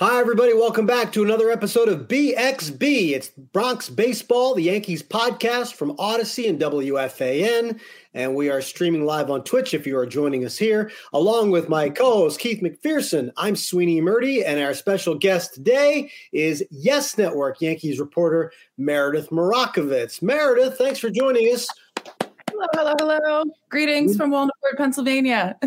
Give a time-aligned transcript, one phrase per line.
[0.00, 0.54] Hi, everybody.
[0.54, 3.10] Welcome back to another episode of BXB.
[3.14, 7.80] It's Bronx Baseball, the Yankees podcast from Audacy and WFAN.
[8.14, 11.68] And we are streaming live on Twitch if you are joining us here, along with
[11.68, 13.32] my co host, Keith McPherson.
[13.36, 20.22] I'm Sweeney Murti, and our special guest today is Yes Network Yankees reporter Meredith Marakovits.
[20.22, 21.66] Meredith, thanks for joining us.
[22.50, 23.44] Hello, hello, hello.
[23.68, 25.58] Greetings from Walnut Pennsylvania.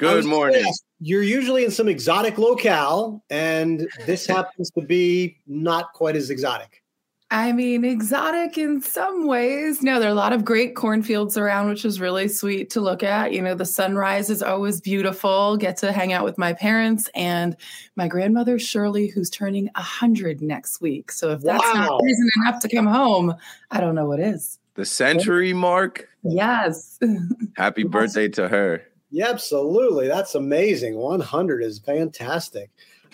[0.00, 0.64] Good morning.
[0.66, 6.30] Ask, you're usually in some exotic locale, and this happens to be not quite as
[6.30, 6.82] exotic.
[7.30, 9.82] I mean, exotic in some ways.
[9.82, 13.02] No, there are a lot of great cornfields around, which is really sweet to look
[13.02, 13.32] at.
[13.32, 15.56] You know, the sunrise is always beautiful.
[15.56, 17.56] Get to hang out with my parents and
[17.96, 21.10] my grandmother, Shirley, who's turning 100 next week.
[21.10, 21.86] So if that's wow.
[21.86, 23.34] not reason enough to come home,
[23.70, 24.58] I don't know what is.
[24.74, 26.08] The century mark?
[26.22, 26.98] Yes.
[27.56, 28.82] Happy birthday to her.
[29.10, 30.08] Yeah, absolutely.
[30.08, 30.96] That's amazing.
[30.96, 32.70] 100 is fantastic.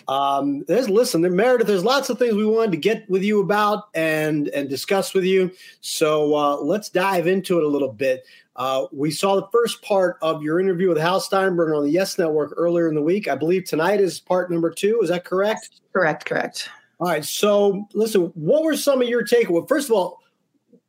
[0.07, 1.67] Um, there's listen, there, Meredith.
[1.67, 5.23] There's lots of things we wanted to get with you about and and discuss with
[5.23, 5.51] you.
[5.81, 8.25] So uh, let's dive into it a little bit.
[8.55, 12.17] Uh, we saw the first part of your interview with Hal Steinbrenner on the Yes
[12.17, 13.27] Network earlier in the week.
[13.27, 14.99] I believe tonight is part number two.
[15.01, 15.81] Is that correct?
[15.93, 16.25] Correct.
[16.25, 16.69] Correct.
[16.99, 17.23] All right.
[17.23, 19.67] So listen, what were some of your takeaways?
[19.69, 20.20] First of all,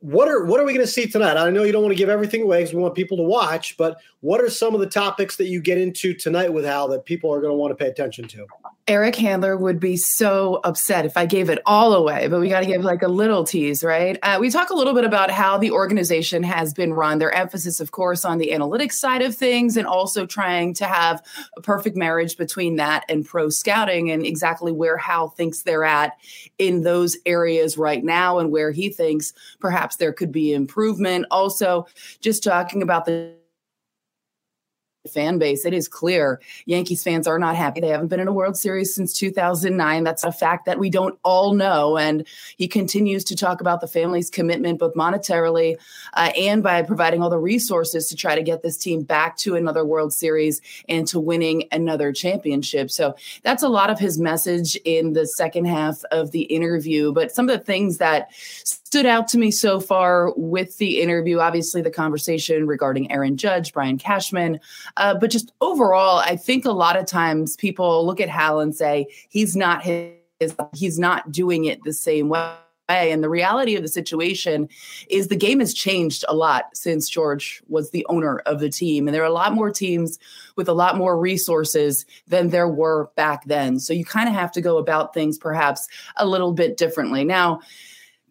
[0.03, 1.37] what are what are we going to see tonight?
[1.37, 3.77] I know you don't want to give everything away because we want people to watch,
[3.77, 7.05] but what are some of the topics that you get into tonight with Hal that
[7.05, 8.47] people are going to want to pay attention to?
[8.89, 12.61] Eric Handler would be so upset if I gave it all away, but we got
[12.61, 14.19] to give like a little tease, right?
[14.25, 17.21] Uh, we talk a little bit about how the organization has been run.
[17.21, 21.25] Their emphasis, of course, on the analytics side of things, and also trying to have
[21.57, 26.15] a perfect marriage between that and pro scouting, and exactly where Hal thinks they're at
[26.59, 31.25] in those areas right now, and where he thinks perhaps there could be improvement.
[31.31, 31.87] Also,
[32.21, 33.33] just talking about the
[35.11, 37.81] fan base, it is clear Yankees fans are not happy.
[37.81, 40.05] They haven't been in a World Series since 2009.
[40.05, 41.99] That's a fact that we don't all know.
[41.99, 42.25] And
[42.57, 45.77] he continues to talk about the family's commitment, both monetarily
[46.15, 49.57] uh, and by providing all the resources to try to get this team back to
[49.57, 52.89] another World Series and to winning another championship.
[52.89, 57.13] So that's a lot of his message in the second half of the interview.
[57.13, 58.29] But some of the things that
[58.93, 63.73] stood out to me so far with the interview, obviously the conversation regarding Aaron Judge,
[63.73, 64.61] Brian Cashman.
[64.97, 68.75] Uh, but just overall, I think a lot of times people look at Hal and
[68.75, 70.13] say he's not his,
[70.75, 72.53] he's not doing it the same way.
[72.89, 74.69] And the reality of the situation
[75.09, 79.09] is the game has changed a lot since George was the owner of the team.
[79.09, 80.19] And there are a lot more teams
[80.57, 83.79] with a lot more resources than there were back then.
[83.79, 87.25] So you kind of have to go about things perhaps a little bit differently.
[87.25, 87.61] Now,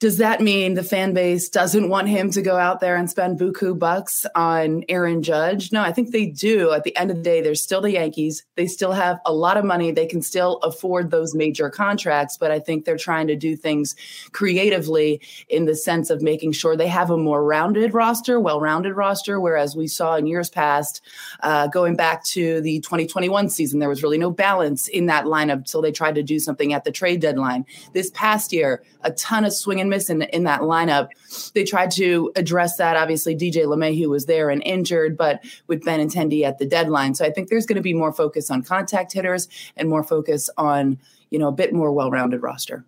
[0.01, 3.39] does that mean the fan base doesn't want him to go out there and spend
[3.39, 5.71] buku bucks on Aaron Judge?
[5.71, 6.71] No, I think they do.
[6.71, 8.43] At the end of the day, they're still the Yankees.
[8.55, 9.91] They still have a lot of money.
[9.91, 13.95] They can still afford those major contracts, but I think they're trying to do things
[14.31, 18.95] creatively in the sense of making sure they have a more rounded roster, well rounded
[18.95, 19.39] roster.
[19.39, 21.01] Whereas we saw in years past,
[21.41, 25.57] uh, going back to the 2021 season, there was really no balance in that lineup
[25.57, 27.67] until they tried to do something at the trade deadline.
[27.93, 31.09] This past year, a ton of swing miss in, in that lineup.
[31.53, 32.97] They tried to address that.
[32.97, 37.13] Obviously, DJ LeMahieu was there and injured, but with Ben Benintendi at the deadline.
[37.15, 39.47] So I think there's going to be more focus on contact hitters
[39.77, 40.97] and more focus on,
[41.29, 42.83] you know, a bit more well-rounded roster.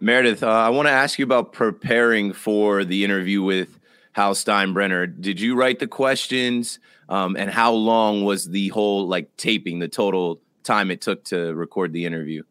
[0.00, 3.78] Meredith, uh, I want to ask you about preparing for the interview with
[4.12, 5.20] Hal Steinbrenner.
[5.20, 6.78] Did you write the questions?
[7.08, 11.54] Um, and how long was the whole like taping, the total time it took to
[11.54, 12.42] record the interview?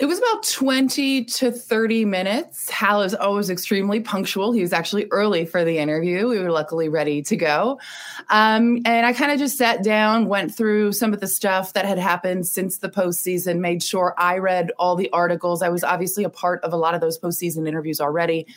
[0.00, 2.68] It was about 20 to 30 minutes.
[2.68, 4.50] Hal is always extremely punctual.
[4.50, 6.26] He was actually early for the interview.
[6.26, 7.78] We were luckily ready to go.
[8.28, 11.84] Um, and I kind of just sat down, went through some of the stuff that
[11.84, 15.62] had happened since the postseason, made sure I read all the articles.
[15.62, 18.48] I was obviously a part of a lot of those postseason interviews already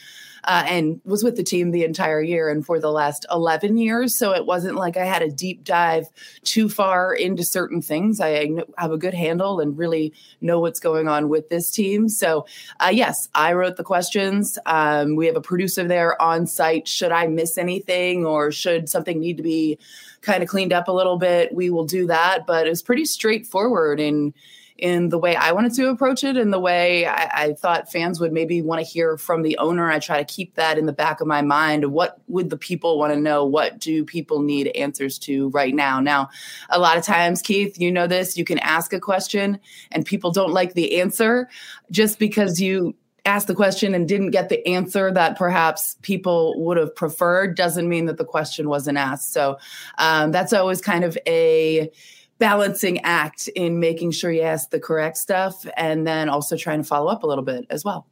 [0.44, 4.18] uh, and was with the team the entire year and for the last 11 years.
[4.18, 6.08] So it wasn't like I had a deep dive
[6.44, 8.20] too far into certain things.
[8.20, 12.10] I have a good handle and really know what's going on with this team.
[12.10, 12.46] So,
[12.80, 14.58] uh, yes, I wrote the questions.
[14.66, 16.88] Um, we have a producer there on site.
[16.88, 19.78] Should I miss anything or should something need to be
[20.22, 21.54] kind of cleaned up a little bit?
[21.54, 22.46] We will do that.
[22.46, 24.34] But it was pretty straightforward and
[24.78, 28.20] in the way I wanted to approach it and the way I, I thought fans
[28.20, 29.90] would maybe want to hear from the owner.
[29.90, 31.86] I try to keep that in the back of my mind.
[31.92, 33.46] What would the people want to know?
[33.46, 36.00] What do people need answers to right now?
[36.00, 36.30] Now,
[36.70, 39.60] a lot of times, Keith, you know this, you can ask a question
[39.92, 41.50] and people don't like the answer
[41.92, 42.96] just because you
[43.28, 47.90] asked the question and didn't get the answer that perhaps people would have preferred doesn't
[47.90, 49.34] mean that the question wasn't asked.
[49.34, 49.58] So
[49.98, 51.92] um, that's always kind of a
[52.40, 56.88] balancing act in making sure you ask the correct stuff and then also trying to
[56.88, 58.08] follow up a little bit as well.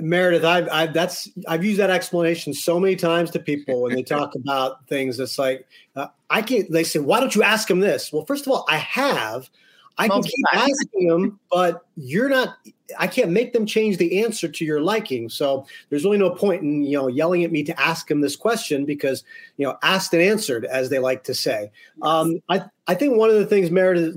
[0.00, 4.02] Meredith, I've, I've that's I've used that explanation so many times to people when they
[4.04, 5.18] talk about things.
[5.18, 5.66] It's like
[5.96, 6.70] uh, I can't.
[6.70, 9.50] They say, "Why don't you ask him this?" Well, first of all, I have,
[9.98, 12.56] I can keep asking them, but you're not.
[12.98, 15.28] I can't make them change the answer to your liking.
[15.28, 18.36] So there's really no point in you know yelling at me to ask them this
[18.36, 19.24] question because
[19.56, 21.70] you know asked and answered, as they like to say.
[22.02, 24.16] Um, I I think one of the things, Meredith,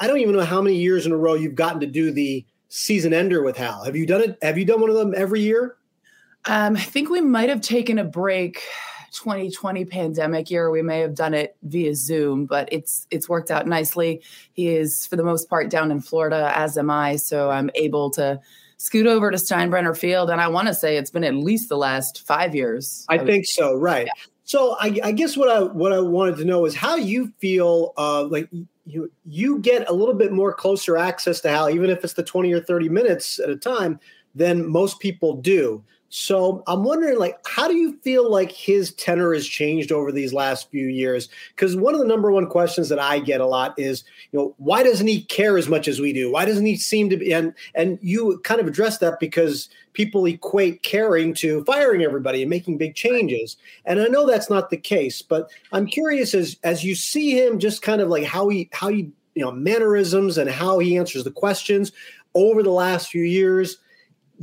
[0.00, 2.44] I don't even know how many years in a row you've gotten to do the
[2.68, 3.84] season ender with Hal.
[3.84, 4.38] Have you done it?
[4.42, 5.76] Have you done one of them every year?
[6.44, 8.62] Um, I think we might have taken a break
[9.12, 13.66] 2020 pandemic year we may have done it via zoom but it's it's worked out
[13.66, 14.22] nicely.
[14.52, 18.10] He is for the most part down in florida as am i so i'm able
[18.10, 18.40] to
[18.76, 21.76] scoot over to steinbrenner field and i want to say it's been at least the
[21.76, 23.04] last five years.
[23.08, 24.06] I, I think so right.
[24.06, 24.12] Yeah.
[24.44, 27.92] so I, I, guess what i what i wanted to know is how you feel
[27.96, 28.48] uh, like
[28.88, 32.22] you you get a little bit more closer access to hal even if it's the
[32.22, 34.00] 20 or 30 minutes at a time
[34.34, 39.34] than most people do so I'm wondering, like, how do you feel like his tenor
[39.34, 41.28] has changed over these last few years?
[41.54, 44.54] Because one of the number one questions that I get a lot is, you know,
[44.56, 46.32] why doesn't he care as much as we do?
[46.32, 47.32] Why doesn't he seem to be?
[47.32, 52.48] And and you kind of address that because people equate caring to firing everybody and
[52.48, 53.58] making big changes.
[53.84, 57.58] And I know that's not the case, but I'm curious as as you see him,
[57.58, 61.24] just kind of like how he how he you know mannerisms and how he answers
[61.24, 61.92] the questions
[62.34, 63.76] over the last few years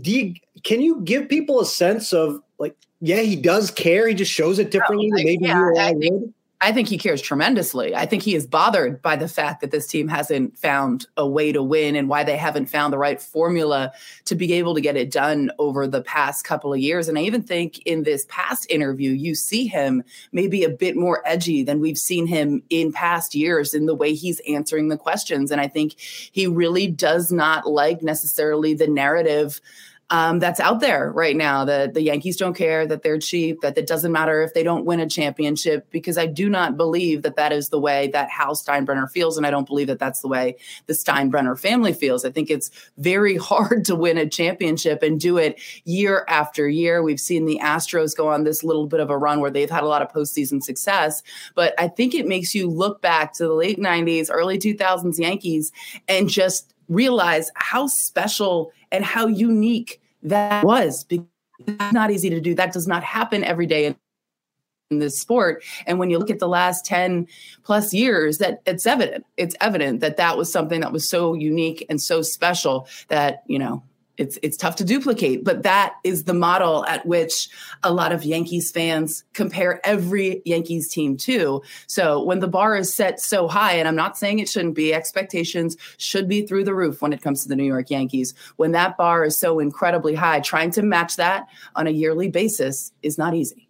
[0.02, 0.34] do you
[0.64, 4.60] can you give people a sense of like yeah he does care he just shows
[4.60, 6.34] it differently than maybe yeah, you or I, I would
[6.66, 7.94] I think he cares tremendously.
[7.94, 11.52] I think he is bothered by the fact that this team hasn't found a way
[11.52, 14.96] to win and why they haven't found the right formula to be able to get
[14.96, 17.08] it done over the past couple of years.
[17.08, 21.22] And I even think in this past interview, you see him maybe a bit more
[21.24, 25.52] edgy than we've seen him in past years in the way he's answering the questions.
[25.52, 29.62] And I think he really does not like necessarily the narrative
[30.12, 33.76] um, that's out there right now that the Yankees don't care, that they're cheap, that
[33.76, 37.38] it doesn't matter if they don't win a championship, because I do not believe that
[37.38, 39.36] that is the way that Hal Steinbrenner feels.
[39.36, 42.24] And I don't believe that that's the way the Steinbrenner family feels.
[42.24, 47.02] I think it's very hard to win a championship and do it year after year.
[47.02, 49.84] We've seen the Astros go on this little bit of a run where they've had
[49.84, 51.24] a lot of postseason success,
[51.56, 55.72] but I think it makes you look back to the late 90s, early 2000s Yankees
[56.08, 61.04] and just realize how special and how unique that was.
[61.04, 61.26] because
[61.60, 62.56] It's not easy to do.
[62.56, 63.96] That does not happen every day in,
[64.92, 65.64] in this sport.
[65.86, 67.28] And when you look at the last 10
[67.64, 69.26] plus years, that it's evident.
[69.38, 73.60] It's evident that that was something that was so unique and so special that, you
[73.60, 73.84] know,
[74.18, 77.50] it's it's tough to duplicate but that is the model at which
[77.84, 81.62] a lot of yankees fans compare every yankees team to.
[81.88, 84.94] So when the bar is set so high and i'm not saying it shouldn't be
[84.94, 88.34] expectations should be through the roof when it comes to the new york yankees.
[88.56, 92.92] When that bar is so incredibly high trying to match that on a yearly basis
[93.02, 93.68] is not easy.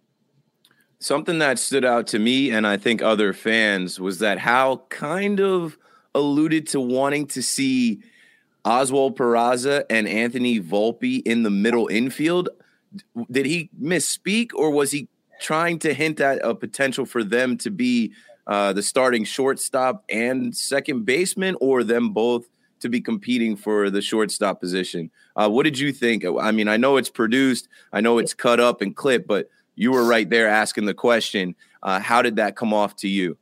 [0.98, 5.40] Something that stood out to me and i think other fans was that Hal kind
[5.40, 5.78] of
[6.14, 8.00] alluded to wanting to see
[8.66, 12.48] Oswald Peraza and Anthony Volpe in the middle infield.
[13.30, 15.08] Did he misspeak, or was he
[15.40, 18.12] trying to hint at a potential for them to be
[18.46, 22.46] uh, the starting shortstop and second baseman, or them both
[22.80, 25.10] to be competing for the shortstop position.
[25.34, 26.24] Uh, what did you think?
[26.24, 29.92] I mean, I know it's produced, I know it's cut up and clipped, but you
[29.92, 31.54] were right there asking the question.
[31.82, 33.36] Uh, how did that come off to you?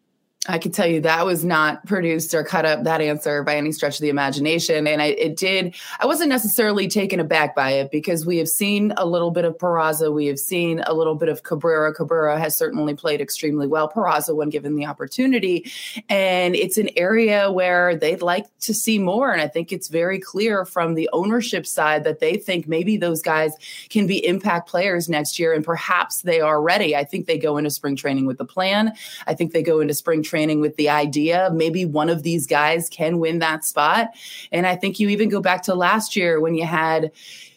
[0.46, 3.72] I can tell you that was not produced or cut up that answer by any
[3.72, 4.86] stretch of the imagination.
[4.86, 8.92] And I, it did, I wasn't necessarily taken aback by it because we have seen
[8.98, 10.12] a little bit of Peraza.
[10.12, 11.94] We have seen a little bit of Cabrera.
[11.94, 15.70] Cabrera has certainly played extremely well, Peraza, when given the opportunity.
[16.10, 19.32] And it's an area where they'd like to see more.
[19.32, 23.22] And I think it's very clear from the ownership side that they think maybe those
[23.22, 23.52] guys
[23.88, 25.54] can be impact players next year.
[25.54, 26.94] And perhaps they are ready.
[26.94, 28.92] I think they go into spring training with the plan.
[29.26, 32.44] I think they go into spring training training with the idea maybe one of these
[32.44, 34.08] guys can win that spot.
[34.50, 37.12] And I think you even go back to last year when you had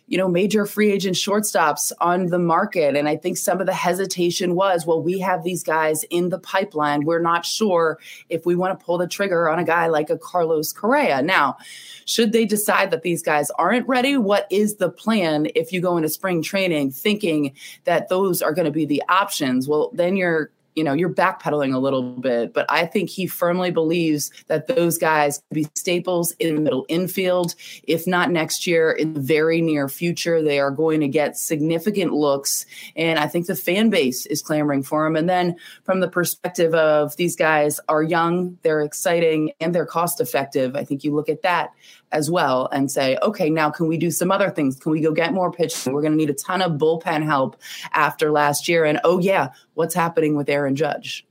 [0.09, 2.95] you know, major free agent shortstops on the market.
[2.95, 6.39] And I think some of the hesitation was, well, we have these guys in the
[6.39, 7.03] pipeline.
[7.03, 10.17] We're not sure if we want to pull the trigger on a guy like a
[10.17, 11.21] Carlos Correa.
[11.21, 11.57] Now,
[12.05, 15.97] should they decide that these guys aren't ready, what is the plan if you go
[15.97, 17.53] into spring training thinking
[17.83, 19.67] that those are going to be the options?
[19.67, 23.71] Well, then you're you know, you're backpedaling a little bit, but I think he firmly
[23.71, 27.55] believes that those guys could be staples in the middle infield.
[27.87, 32.13] If not next year, in the very near future, they are going to get significant
[32.13, 32.67] looks.
[32.95, 35.15] And I think the fan base is clamoring for him.
[35.15, 40.21] And then from the perspective of these guys are young, they're exciting, and they're cost
[40.21, 41.71] effective, I think you look at that
[42.11, 44.77] as well and say, okay, now can we do some other things?
[44.77, 45.93] Can we go get more pitching?
[45.93, 47.57] We're going to need a ton of bullpen help
[47.93, 48.85] after last year.
[48.85, 51.25] And oh, yeah, what's happening with Aaron Judge?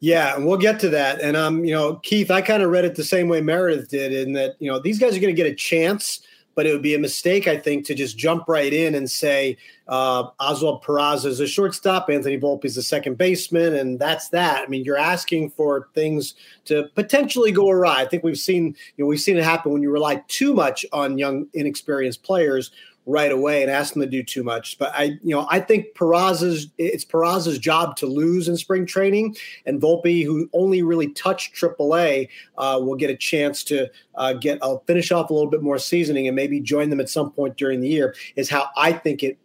[0.00, 1.20] Yeah, we'll get to that.
[1.20, 4.12] And um, you know, Keith, I kind of read it the same way Meredith did,
[4.12, 6.20] in that you know these guys are going to get a chance
[6.56, 9.58] but it would be a mistake, I think, to just jump right in and say
[9.86, 14.64] uh, Oswald Peraza is a shortstop, Anthony Volpe is a second baseman, and that's that.
[14.64, 16.34] I mean, you're asking for things
[16.64, 18.00] to potentially go awry.
[18.00, 20.84] I think we've seen, you know, we've seen it happen when you rely too much
[20.92, 22.70] on young, inexperienced players
[23.06, 24.78] right away and ask them to do too much.
[24.78, 29.36] But I, you know, I think Peraza's it's Peraza's job to lose in spring training,
[29.64, 34.58] and Volpe, who only really touched AAA, uh, will get a chance to uh, get
[34.60, 37.56] a finish off a little bit more seasoning and maybe join them at some point
[37.56, 38.14] during the year.
[38.34, 39.38] Is how I think it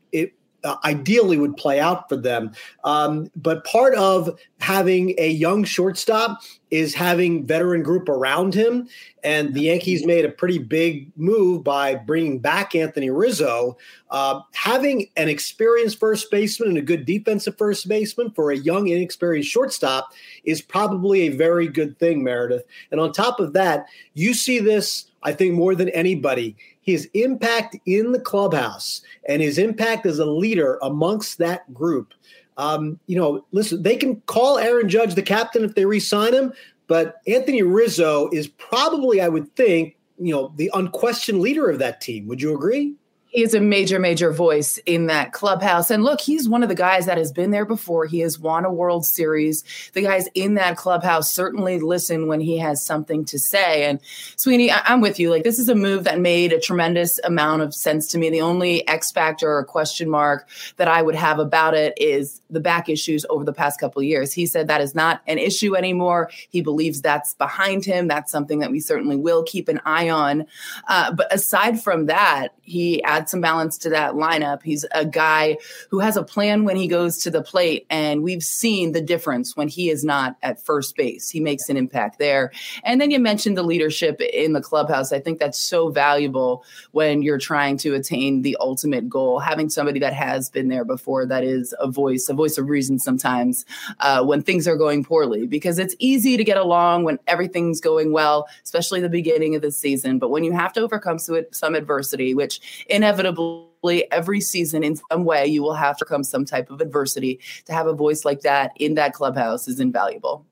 [0.64, 2.52] uh, ideally would play out for them.
[2.84, 8.88] Um, but part of having a young shortstop is having veteran group around him.
[9.24, 13.78] And the Yankees made a pretty big move by bringing back Anthony Rizzo.
[14.10, 18.88] Uh, having an experienced first baseman and a good defensive first baseman for a young,
[18.88, 20.14] inexperienced shortstop
[20.44, 22.64] is probably a very good thing, Meredith.
[22.92, 27.78] And on top of that, you see this, I think, more than anybody his impact
[27.86, 32.14] in the clubhouse and his impact as a leader amongst that group.
[32.58, 36.54] Um, you know, listen, they can call Aaron Judge the captain if they re-sign him,
[36.88, 42.02] but Anthony Rizzo is probably, I would think, you know, the unquestioned leader of that
[42.02, 42.28] team.
[42.28, 42.94] Would you agree?
[43.34, 45.90] Is a major, major voice in that clubhouse.
[45.90, 48.06] And look, he's one of the guys that has been there before.
[48.06, 49.64] He has won a World Series.
[49.94, 53.86] The guys in that clubhouse certainly listen when he has something to say.
[53.86, 54.02] And
[54.36, 55.30] Sweeney, I- am with you.
[55.30, 58.30] Like, this is a move that made a tremendous amount of sense to me.
[58.30, 62.60] The only X factor or question mark that I would have about it is the
[62.60, 64.34] back issues over the past couple years.
[64.34, 66.30] He said that is not an issue anymore.
[66.50, 68.10] He believes that's behind him.
[68.10, 70.48] That's something that we certainly will keep an eye on.
[70.90, 74.64] Uh, but aside from that, he adds add some balance to that lineup.
[74.64, 75.58] He's a guy
[75.92, 79.56] who has a plan when he goes to the plate, and we've seen the difference
[79.56, 81.30] when he is not at first base.
[81.30, 82.52] He makes an impact there.
[82.84, 85.12] And then you mentioned the leadership in the clubhouse.
[85.12, 89.38] I think that's so valuable when you're trying to attain the ultimate goal.
[89.40, 92.98] Having somebody that has been there before, that is a voice, a voice of reason
[92.98, 93.66] sometimes
[94.00, 98.12] uh, when things are going poorly, because it's easy to get along when everything's going
[98.12, 100.18] well, especially the beginning of the season.
[100.18, 105.26] But when you have to overcome some adversity, which in inevitably every season in some
[105.26, 107.40] way you will have to come some type of adversity.
[107.66, 110.46] To have a voice like that in that clubhouse is invaluable.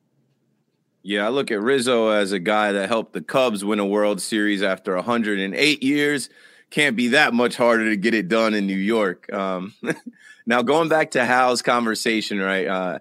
[1.01, 4.21] Yeah i look at rizzo as a guy that helped the cubs win a world
[4.21, 6.29] series after 108 years.
[6.71, 9.31] Can't be that much harder to get it done in new york.
[9.31, 9.73] Um,
[10.45, 12.99] now going back to hal's conversation right uh,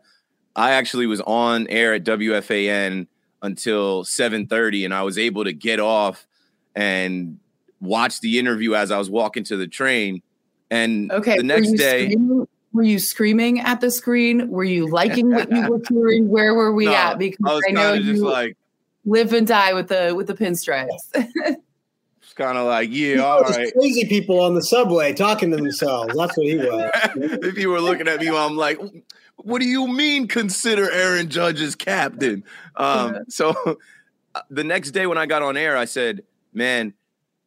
[0.55, 3.09] i actually was on air at wfan
[3.43, 6.27] until 7.30 and i was able to get off
[6.77, 7.39] and
[7.81, 10.23] watched the interview as I was walking to the train.
[10.71, 12.49] And okay, the next day, screaming?
[12.73, 14.49] were you screaming at the screen?
[14.51, 16.29] Were you liking what you were hearing?
[16.29, 17.19] Where were we no, at?
[17.19, 18.57] Because I, I know you like
[19.05, 20.89] live and die with the with the pinstripes.
[21.15, 23.73] it's kind of like, yeah, all right.
[23.73, 26.15] Crazy people on the subway talking to themselves.
[26.15, 26.91] That's what he was.
[27.17, 28.79] if you were looking at me, I'm like,
[29.37, 30.29] what do you mean?
[30.29, 32.45] Consider Aaron Judge's captain.
[32.77, 33.55] Um, so
[34.35, 36.93] uh, the next day when I got on air, I said man,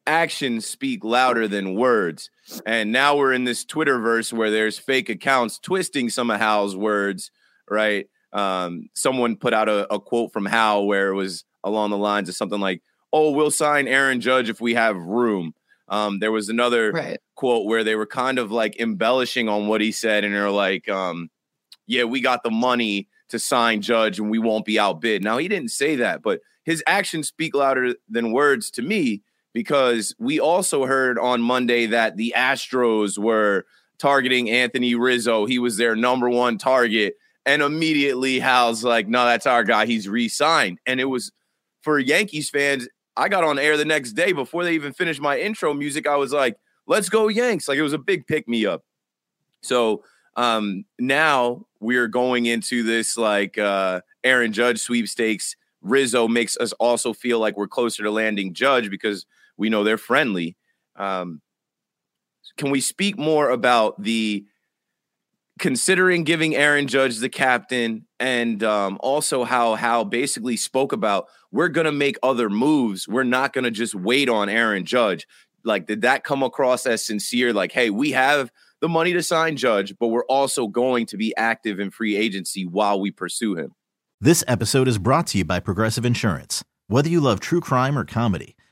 [0.08, 2.30] actions speak louder than words.
[2.66, 7.32] And now we're in this Twitterverse where there's fake accounts twisting some of Hal's words,
[7.70, 8.08] right?
[8.34, 12.30] Um, someone put out a, a quote from Hal where it was along the lines
[12.30, 12.82] of something like,
[13.12, 15.54] "Oh, we'll sign Aaron Judge if we have room."
[15.90, 17.20] Um, there was another right.
[17.36, 20.88] quote where they were kind of like embellishing on what he said, and they're like,
[20.88, 21.30] um,
[21.88, 25.50] "Yeah, we got the money to sign Judge, and we won't be outbid." Now he
[25.50, 30.86] didn't say that, but his actions speak louder than words to me because we also
[30.86, 33.66] heard on Monday that the Astros were
[34.00, 35.46] targeting Anthony Rizzo.
[35.46, 37.16] He was their number one target.
[37.46, 39.86] And immediately Hal's like, no, that's our guy.
[39.86, 40.80] He's re signed.
[40.86, 41.32] And it was
[41.82, 42.88] for Yankees fans.
[43.18, 46.08] I got on air the next day before they even finished my intro music.
[46.08, 47.68] I was like, let's go, Yanks.
[47.68, 48.84] Like it was a big pick me up.
[49.62, 50.04] So
[50.36, 55.56] um, now we're going into this like uh, Aaron Judge sweepstakes.
[55.82, 59.26] Rizzo makes us also feel like we're closer to landing Judge because
[59.62, 60.58] we know they're friendly.
[60.96, 61.40] Um,
[62.58, 64.44] can we speak more about the
[65.60, 71.68] considering giving Aaron Judge the captain and um, also how Hal basically spoke about we're
[71.68, 73.08] going to make other moves.
[73.08, 75.28] We're not going to just wait on Aaron Judge.
[75.64, 77.54] Like, did that come across as sincere?
[77.54, 78.50] Like, hey, we have
[78.80, 82.66] the money to sign Judge, but we're also going to be active in free agency
[82.66, 83.76] while we pursue him.
[84.20, 86.64] This episode is brought to you by Progressive Insurance.
[86.88, 88.56] Whether you love true crime or comedy,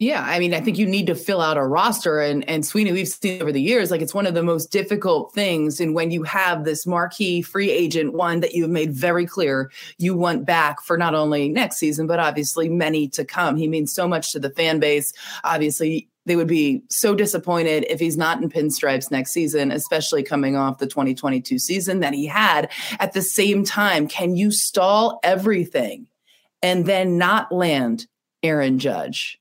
[0.00, 2.90] Yeah, I mean, I think you need to fill out a roster, and and Sweeney,
[2.90, 5.78] we've seen over the years, like it's one of the most difficult things.
[5.78, 10.16] And when you have this marquee free agent, one that you've made very clear you
[10.16, 13.56] want back for not only next season, but obviously many to come.
[13.56, 15.12] He means so much to the fan base.
[15.44, 20.56] Obviously, they would be so disappointed if he's not in pinstripes next season, especially coming
[20.56, 22.70] off the 2022 season that he had.
[23.00, 26.06] At the same time, can you stall everything
[26.62, 28.06] and then not land
[28.42, 29.39] Aaron Judge?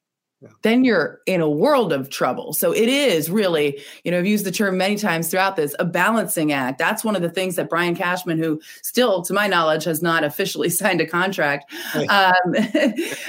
[0.61, 2.53] Then you're in a world of trouble.
[2.53, 5.85] So it is really, you know, I've used the term many times throughout this, a
[5.85, 6.79] balancing act.
[6.79, 10.23] That's one of the things that Brian Cashman, who still, to my knowledge, has not
[10.23, 12.05] officially signed a contract, um,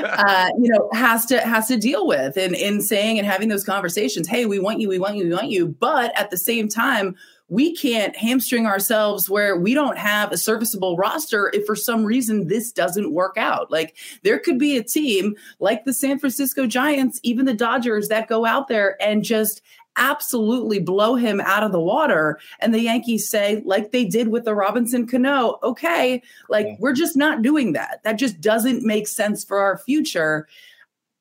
[0.04, 3.64] uh, you know, has to has to deal with in in saying and having those
[3.64, 4.28] conversations.
[4.28, 7.16] Hey, we want you, we want you, we want you, but at the same time
[7.50, 12.46] we can't hamstring ourselves where we don't have a serviceable roster if for some reason
[12.46, 13.70] this doesn't work out.
[13.70, 18.28] Like there could be a team like the San Francisco Giants, even the Dodgers that
[18.28, 19.60] go out there and just
[19.96, 22.38] absolutely blow him out of the water.
[22.60, 27.16] And the Yankees say, like they did with the Robinson Cano, okay, like we're just
[27.16, 28.00] not doing that.
[28.04, 30.46] That just doesn't make sense for our future.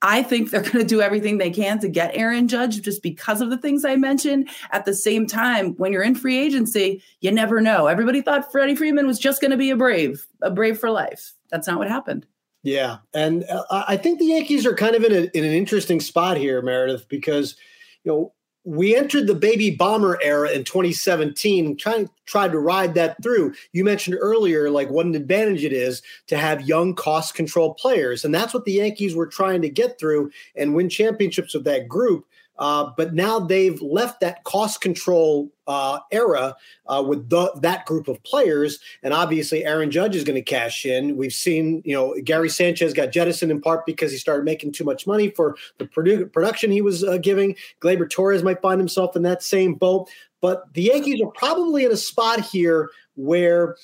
[0.02, 3.42] I think they're going to do everything they can to get Aaron Judge just because
[3.42, 4.50] of the things I mentioned.
[4.72, 7.88] At the same time, when you're in free agency, you never know.
[7.88, 11.34] Everybody thought Freddie Freeman was just going to be a brave, a brave for life.
[11.52, 12.26] That's not what happened.
[12.64, 16.02] Yeah, and uh, I think the Yankees are kind of in, a, in an interesting
[16.02, 17.56] spot here, Meredith, because
[18.04, 18.34] you know
[18.66, 23.54] we entered the baby bomber era in 2017 trying tried to ride that through.
[23.72, 28.26] You mentioned earlier like what an advantage it is to have young cost control players
[28.26, 31.88] and that's what the yankees were trying to get through and win championships with that
[31.88, 32.26] group
[32.60, 36.56] Uh, but now they've left that cost control uh, era
[36.88, 40.86] uh, with the, that group of players, and obviously Aaron Judge is going to cash
[40.86, 41.16] in.
[41.16, 44.84] We've seen, you know, Gary Sanchez got jettisoned in part because he started making too
[44.84, 47.56] much money for the produ- production he was uh, giving.
[47.82, 50.10] Gleyber Torres might find himself in that same boat,
[50.42, 53.76] but the Yankees are probably in a spot here where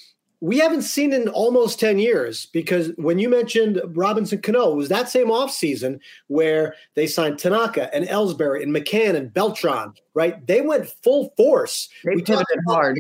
[0.46, 4.90] we haven't seen in almost 10 years because when you mentioned Robinson Cano, it was
[4.90, 10.46] that same offseason where they signed Tanaka and Ellsbury and McCann and Beltran, right?
[10.46, 11.90] They went full force.
[12.04, 13.00] They pivoted hard.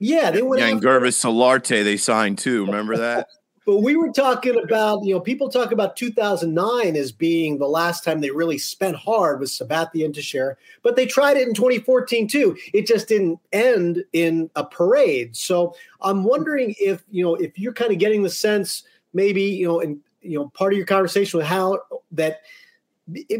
[0.00, 2.66] Yeah, they went Yeah, and Gurvis Solarte they signed too.
[2.66, 3.26] Remember that?
[3.64, 8.02] But we were talking about, you know, people talk about 2009 as being the last
[8.02, 12.26] time they really spent hard with Sabathia and Teixeira, but they tried it in 2014
[12.26, 12.56] too.
[12.72, 15.36] It just didn't end in a parade.
[15.36, 19.66] So I'm wondering if, you know, if you're kind of getting the sense maybe, you
[19.66, 21.78] know, and, you know, part of your conversation with Hal
[22.12, 22.40] that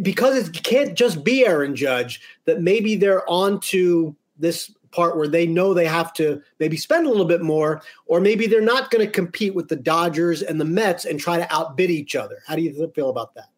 [0.03, 5.29] because it can't just be Aaron Judge, that maybe they're on to this part where
[5.29, 8.91] they know they have to maybe spend a little bit more, or maybe they're not
[8.91, 12.43] going to compete with the Dodgers and the Mets and try to outbid each other.
[12.47, 13.49] How do you feel about that?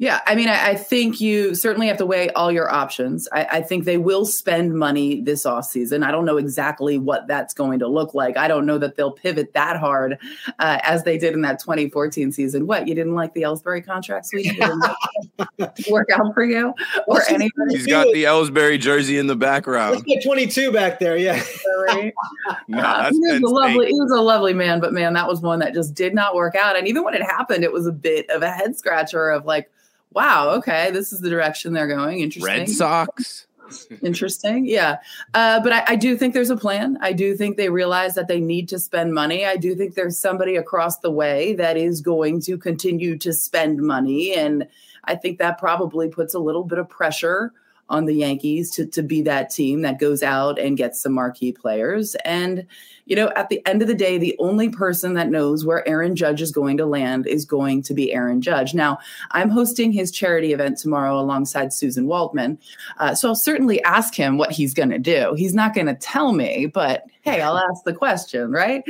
[0.00, 3.28] Yeah, I mean, I, I, think you certainly have to weigh all your options.
[3.32, 6.04] I, I, think they will spend money this off season.
[6.04, 8.36] I don't know exactly what that's going to look like.
[8.36, 10.16] I don't know that they'll pivot that hard
[10.60, 12.68] uh, as they did in that 2014 season.
[12.68, 14.56] What you didn't like the Ellsbury contract, Sweeney?
[15.90, 16.72] work out for you
[17.08, 17.50] or anything?
[17.70, 19.96] He's got the Ellsbury jersey in the background.
[19.96, 21.16] Let's get 22 back there.
[21.16, 21.42] Yeah,
[21.88, 22.14] right.
[22.68, 23.86] no, uh, he was a lovely.
[23.86, 26.54] He was a lovely man, but man, that was one that just did not work
[26.54, 26.76] out.
[26.76, 29.68] And even when it happened, it was a bit of a head scratcher of like
[30.12, 32.20] wow, okay, this is the direction they're going.
[32.20, 32.58] Interesting.
[32.58, 33.46] Red Sox.
[34.02, 34.66] Interesting.
[34.66, 34.98] Yeah.
[35.34, 36.96] Uh, but I, I, do think there's a plan.
[37.02, 39.44] I do think they realize that they need to spend money.
[39.44, 43.80] I do think there's somebody across the way that is going to continue to spend
[43.80, 44.34] money.
[44.34, 44.66] And
[45.04, 47.52] I think that probably puts a little bit of pressure
[47.88, 51.52] on the Yankees to, to be that team that goes out and gets some marquee
[51.52, 52.14] players.
[52.24, 52.66] And,
[53.06, 56.14] you know, at the end of the day, the only person that knows where Aaron
[56.14, 58.74] Judge is going to land is going to be Aaron Judge.
[58.74, 58.98] Now,
[59.30, 62.58] I'm hosting his charity event tomorrow alongside Suzyn Waldman.
[62.98, 65.34] Uh, so I'll certainly ask him what he's going to do.
[65.36, 68.82] He's not going to tell me, but hey, I'll ask the question, right?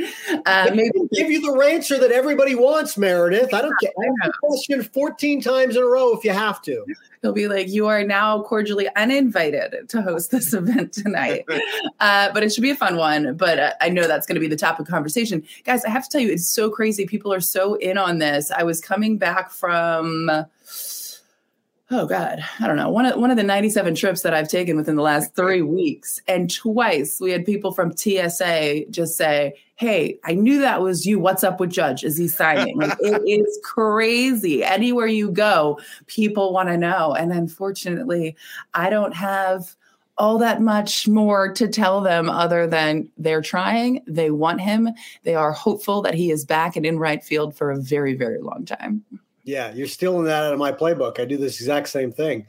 [0.45, 3.53] Uh, maybe give you the answer that everybody wants, Meredith.
[3.53, 6.85] I don't get the question 14 times in a row if you have to.
[7.21, 11.45] He'll be like, "You are now cordially uninvited to host this event tonight."
[11.99, 13.35] uh, but it should be a fun one.
[13.35, 15.83] But uh, I know that's going to be the topic of conversation, guys.
[15.85, 17.05] I have to tell you, it's so crazy.
[17.05, 18.51] People are so in on this.
[18.51, 20.29] I was coming back from
[21.91, 22.43] oh god.
[22.59, 22.89] I don't know.
[22.89, 26.21] One of, one of the 97 trips that i've taken within the last three weeks
[26.27, 31.19] and twice we had people from tsa just say hey i knew that was you.
[31.19, 32.03] What's up with judge?
[32.03, 32.77] Is he signing?
[32.77, 34.63] Like, it is crazy.
[34.63, 37.13] Anywhere you go people want to know.
[37.13, 38.35] And unfortunately
[38.73, 39.75] i don't have
[40.17, 44.03] all that much more to tell them other than they're trying.
[44.05, 44.89] They want him.
[45.23, 48.41] They are hopeful that he is back and in right field for a very very
[48.41, 49.03] long time
[49.49, 51.19] yeah, you're stealing that out of my playbook.
[51.19, 52.45] I do this exact same thing.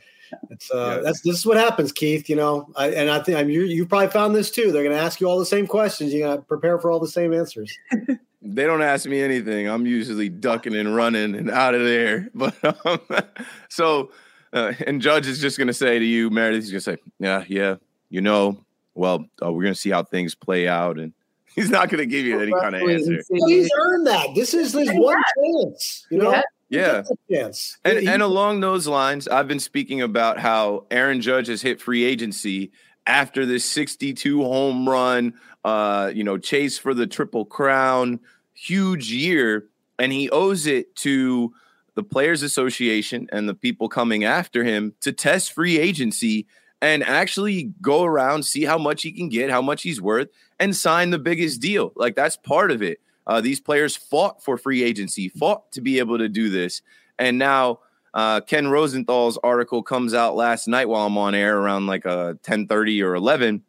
[0.51, 1.03] It's uh, yeah.
[1.03, 2.29] that's this is what happens, Keith.
[2.29, 4.71] You know, I, and I think I mean, you you probably found this too.
[4.71, 6.13] They're going to ask you all the same questions.
[6.13, 7.77] You got to prepare for all the same answers.
[8.43, 9.69] they don't ask me anything.
[9.69, 12.29] I'm usually ducking and running and out of there.
[12.35, 13.01] But um,
[13.69, 14.13] so,
[14.53, 16.97] uh, and Judge is just going to say to you, Meredith, he's going to say,
[17.19, 17.77] "Yeah, yeah,
[18.11, 21.13] you know, well, uh, we're going to see how things play out." And
[21.55, 23.21] he's not going to give you any kind of answer.
[23.31, 24.29] Well, he's earned that.
[24.37, 26.07] This is his one chance.
[26.11, 26.31] You know.
[26.31, 26.43] Yeah.
[26.71, 27.03] Yeah.
[27.29, 27.79] Yes.
[27.85, 32.05] And, and along those lines, I've been speaking about how Aaron Judge has hit free
[32.05, 32.71] agency
[33.07, 38.21] after this 62 home run, uh, you know, chase for the triple crown,
[38.55, 39.67] huge year.
[39.99, 41.53] And he owes it to
[41.95, 46.47] the Players Association and the people coming after him to test free agency
[46.81, 50.29] and actually go around, see how much he can get, how much he's worth,
[50.59, 51.93] and sign the biggest deal.
[51.97, 53.01] Like that's part of it.
[53.31, 56.83] Uh, these players fought for free agency, fought to be able to do this,
[57.17, 57.79] and now
[58.13, 62.35] uh, Ken Rosenthal's article comes out last night while I'm on air around like uh,
[62.43, 63.63] 10:30 or 11,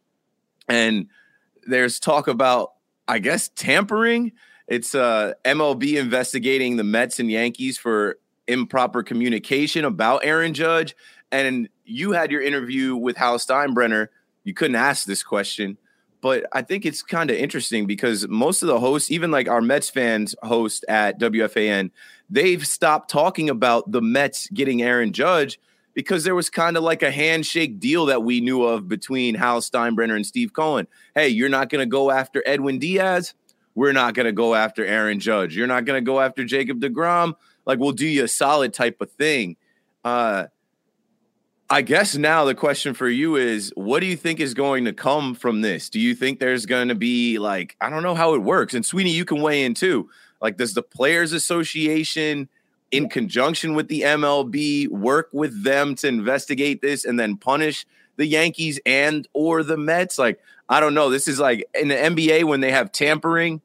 [0.67, 1.05] and
[1.67, 2.71] there's talk about
[3.07, 4.31] I guess tampering.
[4.67, 10.95] It's uh, MLB investigating the Mets and Yankees for improper communication about Aaron Judge,
[11.31, 14.07] and you had your interview with Hal Steinbrenner.
[14.43, 15.77] You couldn't ask this question
[16.21, 19.61] but I think it's kind of interesting because most of the hosts, even like our
[19.61, 21.89] Mets fans host at WFAN,
[22.29, 25.59] they've stopped talking about the Mets getting Aaron Judge
[25.93, 29.61] because there was kind of like a handshake deal that we knew of between Hal
[29.61, 30.87] Steinbrenner and Steve Cohen.
[31.15, 33.33] Hey, you're not going to go after Edwin Diaz.
[33.73, 35.55] We're not going to go after Aaron Judge.
[35.55, 37.33] You're not going to go after Jacob DeGrom.
[37.65, 39.55] Like, we'll do you a solid type of thing.
[40.03, 40.47] Uh,
[41.71, 44.91] I guess now the question for you is what do you think is going to
[44.91, 45.89] come from this?
[45.89, 48.73] Do you think there's going to be like, I don't know how it works.
[48.73, 50.09] And Sweeney, you can weigh in too.
[50.41, 52.49] Like, does the Players Association,
[52.91, 57.85] in conjunction with the MLB, work with them to investigate this and then punish
[58.17, 60.19] the Yankees and or the Mets?
[60.19, 61.09] Like, I don't know.
[61.09, 63.61] This is like in the NBA when they have tampering,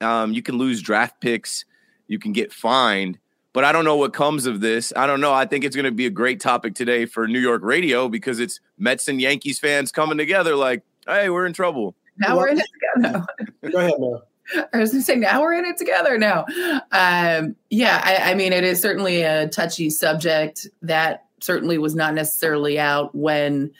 [0.00, 1.66] um, you can lose draft picks,
[2.08, 3.18] you can get fined
[3.52, 4.92] but I don't know what comes of this.
[4.96, 5.32] I don't know.
[5.32, 8.38] I think it's going to be a great topic today for New York radio because
[8.40, 11.94] it's Mets and Yankees fans coming together like, hey, we're in trouble.
[12.18, 13.26] Now we're in it together.
[13.70, 14.22] Go ahead, Mo.
[14.72, 16.44] I was going to say, now we're in it together now.
[16.92, 22.14] Um, yeah, I, I mean, it is certainly a touchy subject that certainly was not
[22.14, 23.70] necessarily out when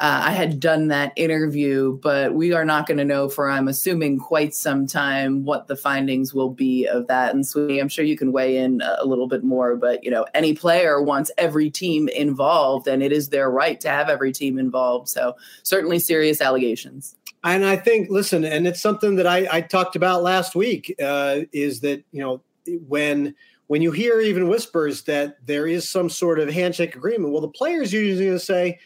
[0.00, 3.66] uh, I had done that interview, but we are not going to know for, I'm
[3.66, 7.34] assuming, quite some time what the findings will be of that.
[7.34, 10.24] And Sweeney, I'm sure you can weigh in a little bit more, but you know,
[10.34, 14.56] any player wants every team involved, and it is their right to have every team
[14.56, 15.08] involved.
[15.08, 15.34] So
[15.64, 17.16] certainly serious allegations.
[17.42, 21.40] And I think, listen, and it's something that I, I talked about last week, uh,
[21.52, 22.40] is that you know
[22.86, 23.34] when
[23.66, 27.48] when you hear even whispers that there is some sort of handshake agreement, well, the
[27.48, 28.78] players usually say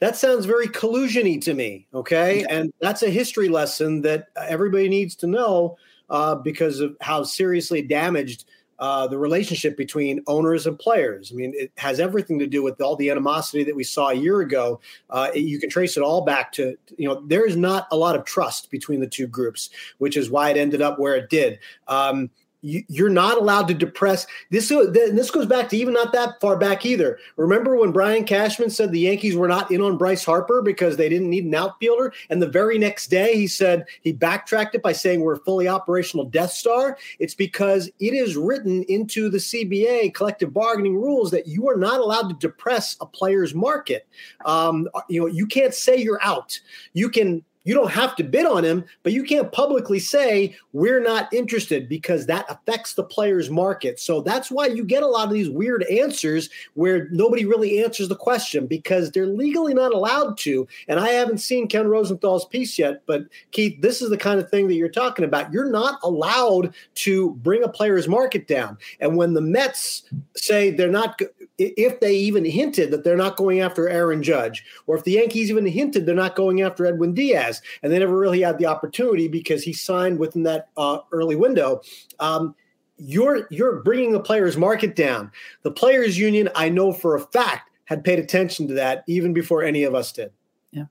[0.00, 1.86] that sounds very collusiony to me.
[1.94, 2.40] Okay.
[2.40, 2.46] Yeah.
[2.50, 5.76] And that's a history lesson that everybody needs to know
[6.08, 8.44] uh, because of how seriously damaged
[8.80, 11.30] uh, the relationship between owners and players.
[11.30, 14.14] I mean, it has everything to do with all the animosity that we saw a
[14.14, 14.80] year ago.
[15.10, 18.16] Uh, you can trace it all back to, you know, there is not a lot
[18.16, 21.58] of trust between the two groups, which is why it ended up where it did.
[21.88, 22.30] Um,
[22.62, 24.68] you, are not allowed to depress this.
[24.68, 27.18] This goes back to even not that far back either.
[27.36, 31.08] Remember when Brian Cashman said the Yankees were not in on Bryce Harper because they
[31.08, 34.92] didn't need an outfielder, and the very next day he said he backtracked it by
[34.92, 36.98] saying we're a fully operational Death Star.
[37.18, 42.00] It's because it is written into the CBA collective bargaining rules that you are not
[42.00, 44.06] allowed to depress a player's market.
[44.44, 46.58] Um, you know, you can't say you're out.
[46.92, 51.00] You can you don't have to bid on him, but you can't publicly say we're
[51.00, 54.00] not interested because that affects the player's market.
[54.00, 58.08] So that's why you get a lot of these weird answers where nobody really answers
[58.08, 60.66] the question because they're legally not allowed to.
[60.88, 64.50] And I haven't seen Ken Rosenthal's piece yet, but Keith, this is the kind of
[64.50, 65.52] thing that you're talking about.
[65.52, 68.78] You're not allowed to bring a player's market down.
[69.00, 70.02] And when the Mets
[70.34, 71.20] say they're not,
[71.58, 75.50] if they even hinted that they're not going after Aaron Judge, or if the Yankees
[75.50, 77.49] even hinted they're not going after Edwin Diaz,
[77.82, 81.80] and they never really had the opportunity because he signed within that uh, early window.
[82.18, 82.54] Um,
[82.98, 85.30] you're you're bringing the players' market down.
[85.62, 89.62] The players' union, I know for a fact, had paid attention to that even before
[89.62, 90.30] any of us did.
[90.70, 90.84] Yeah.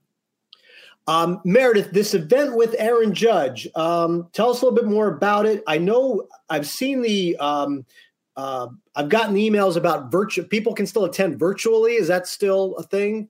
[1.06, 5.46] Um, Meredith, this event with Aaron Judge, um, tell us a little bit more about
[5.46, 5.62] it.
[5.66, 7.86] I know I've seen the um,
[8.36, 10.46] uh, I've gotten emails about virtual.
[10.46, 11.94] People can still attend virtually.
[11.94, 13.28] Is that still a thing?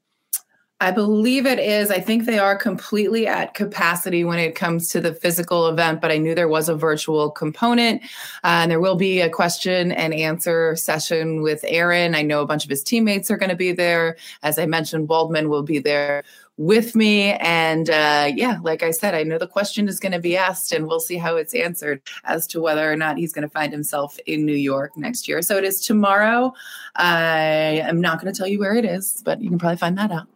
[0.82, 1.90] I believe it is.
[1.90, 6.10] I think they are completely at capacity when it comes to the physical event, but
[6.10, 8.02] I knew there was a virtual component.
[8.42, 12.14] Uh, and there will be a question and answer session with Aaron.
[12.14, 14.16] I know a bunch of his teammates are going to be there.
[14.42, 16.24] As I mentioned, Waldman will be there
[16.60, 17.32] with me.
[17.36, 20.72] And uh, yeah, like I said, I know the question is going to be asked,
[20.72, 23.72] and we'll see how it's answered as to whether or not he's going to find
[23.72, 25.40] himself in New York next year.
[25.40, 26.52] So it is tomorrow.
[26.96, 29.96] I am not going to tell you where it is, but you can probably find
[29.96, 30.26] that out.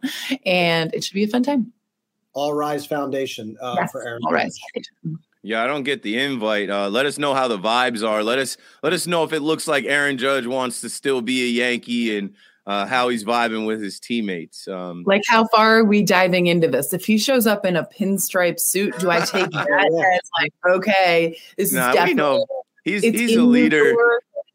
[0.47, 1.71] And it should be a fun time.
[2.33, 4.23] All Rise Foundation uh, yes, for Aaron.
[4.25, 4.59] All Rise.
[5.43, 6.71] Yeah, I don't get the invite.
[6.71, 8.23] Uh, let us know how the vibes are.
[8.23, 11.43] Let us let us know if it looks like Aaron Judge wants to still be
[11.43, 12.33] a Yankee and
[12.67, 14.67] uh, how he's vibing with his teammates.
[14.67, 16.93] Um, like, how far are we diving into this?
[16.93, 21.37] If he shows up in a pinstripe suit, do I take that as like, okay,
[21.57, 22.45] this nah, is definitely
[22.83, 23.93] he's he's a leader.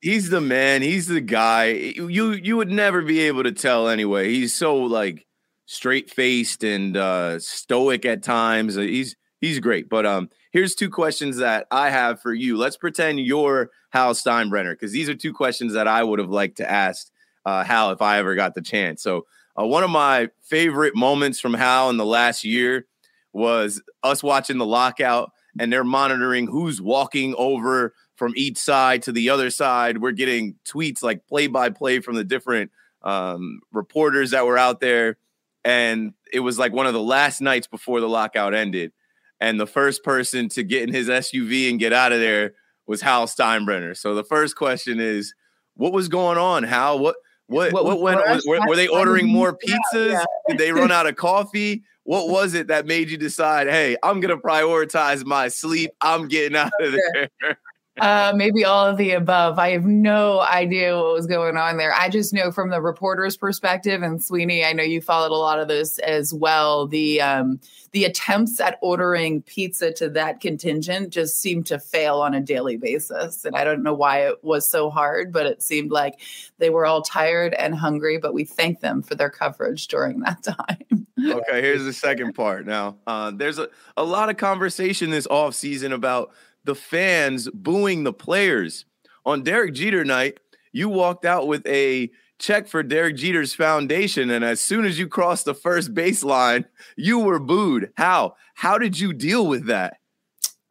[0.01, 0.81] He's the man.
[0.81, 1.73] He's the guy.
[1.73, 4.31] You you would never be able to tell anyway.
[4.31, 5.27] He's so like
[5.67, 8.79] straight faced and uh, stoic at times.
[8.79, 9.89] Uh, he's he's great.
[9.89, 12.57] But um, here's two questions that I have for you.
[12.57, 16.57] Let's pretend you're Hal Steinbrenner because these are two questions that I would have liked
[16.59, 17.11] to ask
[17.45, 19.03] uh, Hal if I ever got the chance.
[19.03, 19.27] So
[19.59, 22.87] uh, one of my favorite moments from Hal in the last year
[23.33, 29.13] was us watching the lockout and they're monitoring who's walking over from each side to
[29.13, 29.99] the other side.
[29.99, 32.71] We're getting tweets like play by play from the different
[33.03, 35.17] um, reporters that were out there.
[35.65, 38.93] And it was like one of the last nights before the lockout ended.
[39.41, 42.55] And the first person to get in his SUV and get out of there
[42.87, 43.97] was Hal Steinbrenner.
[43.97, 45.35] So the first question is,
[45.75, 46.63] what was going on?
[46.63, 46.99] Hal?
[46.99, 47.17] What
[47.51, 48.47] what what, what went?
[48.47, 49.77] Were, were, they ordering more pizzas?
[49.93, 50.25] Yeah, yeah.
[50.49, 51.83] Did they run out of coffee?
[52.05, 53.69] What was it that made you decide?
[53.69, 55.91] Hey, I'm gonna prioritize my sleep.
[56.01, 57.29] I'm getting out of there.
[57.99, 59.59] Uh, maybe all of the above.
[59.59, 61.93] I have no idea what was going on there.
[61.93, 65.59] I just know from the reporter's perspective, and Sweeney, I know you followed a lot
[65.59, 66.87] of this as well.
[66.87, 67.61] The um,
[67.93, 72.77] the attempts at ordering pizza to that contingent just seemed to fail on a daily
[72.77, 76.21] basis, and I don't know why it was so hard, but it seemed like
[76.59, 78.19] they were all tired and hungry.
[78.19, 81.07] But we thank them for their coverage during that time.
[81.23, 82.67] okay, here's the second part.
[82.67, 86.31] Now, uh, there's a, a lot of conversation this off season about
[86.65, 88.85] the fans booing the players.
[89.27, 90.41] On Derek Jeter night,
[90.73, 94.31] you walked out with a check for Derek Jeter's foundation.
[94.31, 96.65] And as soon as you crossed the first baseline,
[96.97, 97.93] you were booed.
[97.97, 98.37] How?
[98.55, 99.99] How did you deal with that?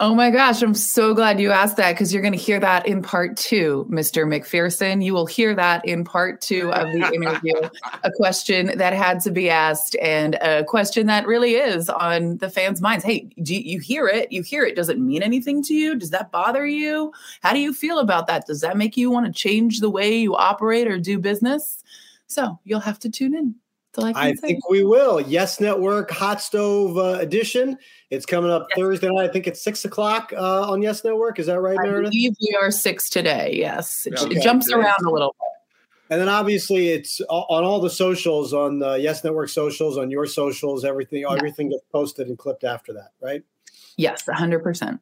[0.02, 2.86] Oh my gosh, I'm so glad you asked that because you're going to hear that
[2.86, 4.26] in part two, Mr.
[4.26, 5.04] McPherson.
[5.04, 7.56] You will hear that in part two of the interview.
[8.06, 12.50] a question that had to be asked and a question that really is on the
[12.50, 13.04] fans' minds.
[13.04, 14.32] Hey, do you hear it?
[14.32, 14.78] You hear it.
[14.78, 15.96] Does it mean anything to you?
[15.96, 17.12] Does that bother you?
[17.42, 18.46] How do you feel about that?
[18.46, 21.84] Does that make you want to change the way you operate or do business?
[22.28, 23.56] So you'll have to tune in.
[24.04, 25.22] I, I think we will.
[25.22, 27.78] Yes Network Hot Stove uh, Edition.
[28.10, 28.80] It's coming up yes.
[28.80, 29.30] Thursday night.
[29.30, 31.40] I think it's six o'clock uh, on Yes Network.
[31.40, 31.88] Is that right, Meredith?
[31.88, 32.12] I Meredith?
[32.12, 33.54] believe we are six today.
[33.56, 34.36] Yes, it, okay.
[34.36, 35.50] it jumps around a little bit.
[36.12, 40.26] And then obviously it's on all the socials, on the Yes Network socials, on your
[40.26, 41.34] socials, everything, yeah.
[41.34, 43.44] everything gets posted and clipped after that, right?
[43.96, 45.02] Yes, hundred percent.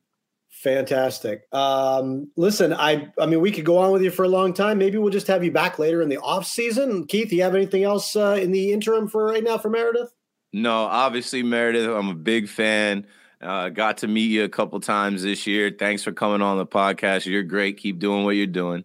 [0.67, 1.47] Fantastic.
[1.53, 4.77] Um, listen, I I mean, we could go on with you for a long time.
[4.77, 7.07] Maybe we'll just have you back later in the off season.
[7.07, 10.11] Keith, you have anything else uh, in the interim for right now for Meredith?
[10.51, 11.87] No, obviously Meredith.
[11.89, 13.07] I'm a big fan.
[13.39, 15.71] Uh, got to meet you a couple times this year.
[15.71, 17.25] Thanks for coming on the podcast.
[17.25, 17.77] You're great.
[17.77, 18.83] Keep doing what you're doing.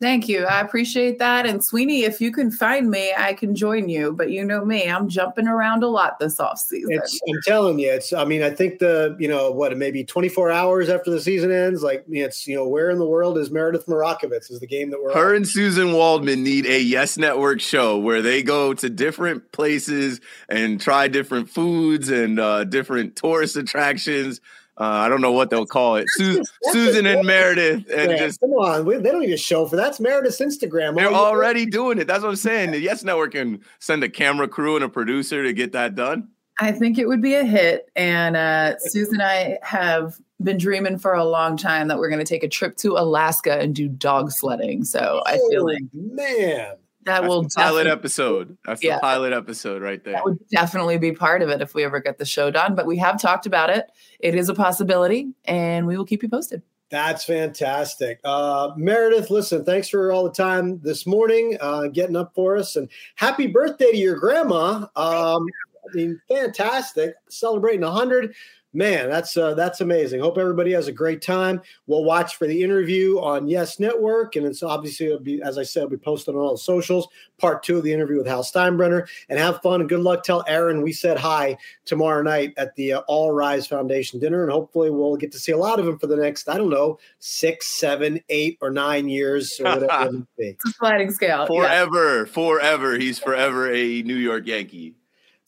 [0.00, 0.44] Thank you.
[0.44, 1.46] I appreciate that.
[1.46, 4.12] And Sweeney, if you can find me, I can join you.
[4.12, 7.00] But you know me, I'm jumping around a lot this off season.
[7.00, 8.12] I'm telling you, it's.
[8.12, 11.82] I mean, I think the you know what, maybe 24 hours after the season ends,
[11.82, 15.00] like it's you know where in the world is Meredith Marakovits is the game that
[15.00, 15.14] we're.
[15.14, 15.36] Her on.
[15.36, 20.80] and Suzyn Waldman need a Yes Network show where they go to different places and
[20.80, 24.40] try different foods and uh, different tourist attractions.
[24.76, 26.06] Uh, I don't know what they'll call it.
[26.08, 29.66] Su- Suzyn and Meredith, and yeah, just come on, we, they don't need a show
[29.66, 29.82] for that.
[29.82, 30.96] That's Meredith's Instagram.
[30.96, 32.06] They're already doing it.
[32.06, 32.72] That's what I'm saying.
[32.72, 36.28] The Yes Network can send a camera crew and a producer to get that done.
[36.58, 37.90] I think it would be a hit.
[37.96, 42.24] And uh, Suzyn and I have been dreaming for a long time that we're going
[42.24, 44.84] to take a trip to Alaska and do dog sledding.
[44.84, 46.74] So I feel oh, like man,
[47.04, 48.56] that That's will the pilot episode.
[48.64, 50.14] That's yeah, the pilot episode right there.
[50.14, 52.74] That would definitely be part of it if we ever get the show done.
[52.74, 53.90] But we have talked about it.
[54.20, 56.62] It is a possibility, and we will keep you posted.
[56.90, 58.20] That's fantastic.
[58.24, 62.76] Uh, Meredith, listen, thanks for all the time this morning, uh, getting up for us,
[62.76, 64.86] and happy birthday to your grandma.
[64.94, 65.46] Um,
[65.84, 68.34] I mean, fantastic, celebrating 100
[68.74, 70.20] man, that's uh, that's amazing.
[70.20, 71.62] Hope everybody has a great time.
[71.86, 75.62] We'll watch for the interview on Yes Network, and it's obviously it'll be as I
[75.62, 77.08] said, we posted on all the socials.
[77.38, 80.24] Part two of the interview with Hal Steinbrenner, and have fun and good luck.
[80.24, 84.52] Tell Aaron we said hi tomorrow night at the uh, All Rise Foundation dinner, and
[84.52, 86.98] hopefully we'll get to see a lot of him for the next I don't know
[87.20, 90.56] six, seven, eight, or nine years or whatever it be.
[90.78, 92.32] Sliding scale, forever, yeah.
[92.32, 92.98] forever.
[92.98, 94.94] He's forever a New York Yankee.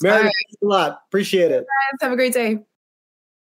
[0.02, 0.32] Mary, right.
[0.62, 1.02] a lot.
[1.08, 1.66] Appreciate it.
[1.66, 2.58] Guys, have a great day.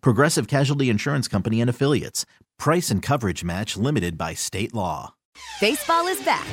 [0.00, 2.26] Progressive Casualty Insurance Company and Affiliates.
[2.58, 5.14] Price and coverage match limited by state law.
[5.60, 6.46] Baseball is back,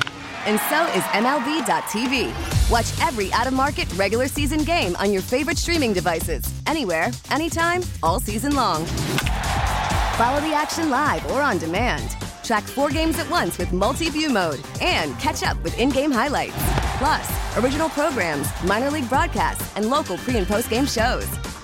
[0.47, 2.69] and so is MLB.tv.
[2.71, 7.81] Watch every out of market regular season game on your favorite streaming devices, anywhere, anytime,
[8.01, 8.85] all season long.
[10.17, 12.15] Follow the action live or on demand.
[12.43, 16.11] Track four games at once with multi view mode and catch up with in game
[16.11, 16.55] highlights.
[16.97, 21.27] Plus, original programs, minor league broadcasts, and local pre and post game shows.